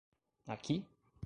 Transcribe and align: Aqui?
Aqui? 0.47 0.83